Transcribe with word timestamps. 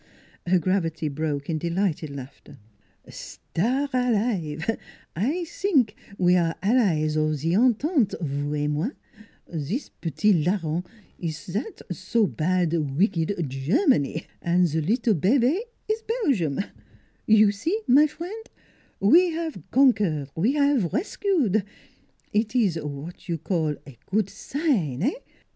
"Her 0.47 0.57
gravity 0.57 1.09
broke 1.09 1.47
in 1.47 1.59
delighted 1.59 2.09
laughter." 2.09 2.57
Star 3.09 3.87
alive! 3.93 4.79
I 5.15 5.25
have 5.25 5.47
sink 5.47 5.95
we 6.17 6.35
are 6.35 6.55
allies 6.63 7.15
of 7.15 7.35
ze 7.35 7.53
entente: 7.55 8.15
vous 8.19 8.55
et 8.55 8.67
moi 8.67 8.89
zis 9.55 9.91
petit 10.01 10.33
larron 10.43 10.83
ees 11.19 11.45
zat 11.45 11.83
so 11.91 12.25
bad, 12.25 12.71
weecked 12.97 13.47
Germany 13.47 14.25
an' 14.41 14.65
ze 14.65 14.81
leettle 14.81 15.13
bebe 15.13 15.59
ees 15.87 16.01
Belgium. 16.07 16.59
You 17.27 17.51
see, 17.51 17.79
my 17.85 18.07
frien'? 18.07 18.43
We 18.99 19.29
have 19.33 19.61
conquer 19.69 20.25
we 20.35 20.53
have 20.53 20.91
rescue. 20.91 21.51
Eet 22.33 22.55
ees 22.55 22.75
what 22.81 23.29
you 23.29 23.37
call 23.37 23.75
good 24.07 24.31
sign 24.31 25.03
eh? 25.03 25.11